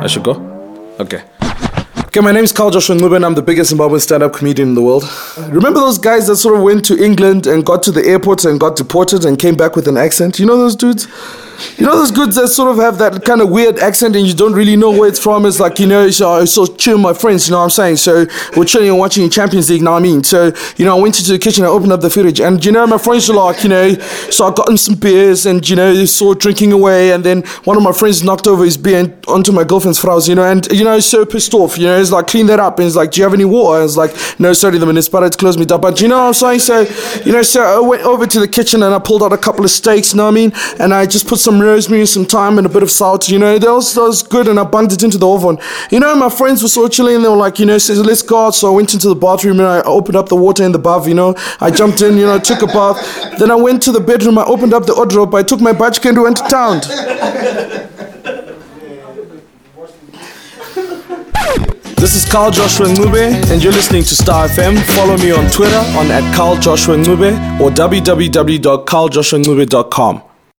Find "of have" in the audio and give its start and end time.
12.70-12.98